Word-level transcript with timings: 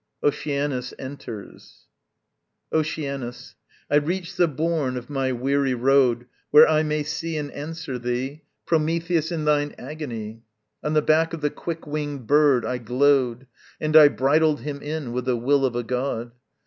OCEANUS 0.23 0.95
enters. 0.97 1.85
Oceanus. 2.73 3.53
I 3.87 3.97
reach 3.97 4.35
the 4.35 4.47
bourn 4.47 4.97
of 4.97 5.11
my 5.11 5.31
weary 5.31 5.75
road 5.75 6.25
Where 6.49 6.67
I 6.67 6.81
may 6.81 7.03
see 7.03 7.37
and 7.37 7.51
answer 7.51 7.99
thee, 7.99 8.41
Prometheus, 8.65 9.31
in 9.31 9.45
thine 9.45 9.75
agony. 9.77 10.41
On 10.83 10.93
the 10.93 11.03
back 11.03 11.33
of 11.35 11.41
the 11.41 11.51
quick 11.51 11.85
winged 11.85 12.25
bird 12.25 12.65
I 12.65 12.79
glode, 12.79 13.45
And 13.79 13.95
I 13.95 14.07
bridled 14.07 14.61
him 14.61 14.81
in 14.81 15.11
With 15.11 15.25
the 15.25 15.37
will 15.37 15.65
of 15.65 15.75
a 15.75 15.83
god. 15.83 16.31